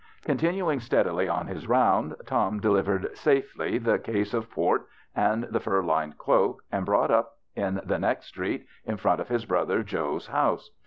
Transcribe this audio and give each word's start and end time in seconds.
Continuing 0.25 0.79
steadily 0.79 1.29
on 1.29 1.45
his 1.45 1.67
round, 1.67 2.15
Tom 2.25 2.59
de 2.59 2.71
livered 2.71 3.15
safely 3.15 3.77
the 3.77 3.99
case 3.99 4.33
of 4.33 4.49
port, 4.49 4.87
and 5.15 5.43
the 5.43 5.59
fur 5.59 5.83
lined 5.83 6.17
cloak, 6.17 6.63
and 6.71 6.87
brought 6.87 7.11
up 7.11 7.37
in 7.55 7.79
the 7.85 7.99
next 7.99 8.25
street, 8.25 8.65
in 8.83 8.97
front 8.97 9.21
of 9.21 9.27
his 9.27 9.45
brother 9.45 9.83
Joe's 9.83 10.25
house. 10.25 10.71